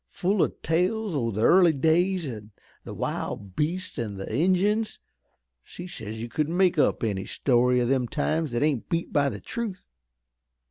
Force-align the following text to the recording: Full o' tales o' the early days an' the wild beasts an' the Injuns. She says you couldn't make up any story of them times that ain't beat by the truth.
Full 0.09 0.41
o' 0.41 0.47
tales 0.47 1.13
o' 1.13 1.29
the 1.29 1.43
early 1.43 1.73
days 1.73 2.25
an' 2.25 2.49
the 2.83 2.93
wild 2.95 3.55
beasts 3.55 3.99
an' 3.99 4.15
the 4.15 4.25
Injuns. 4.35 4.97
She 5.63 5.85
says 5.85 6.19
you 6.19 6.27
couldn't 6.27 6.57
make 6.57 6.79
up 6.79 7.03
any 7.03 7.25
story 7.27 7.79
of 7.79 7.87
them 7.87 8.07
times 8.07 8.51
that 8.53 8.63
ain't 8.63 8.89
beat 8.89 9.13
by 9.13 9.29
the 9.29 9.39
truth. 9.39 9.85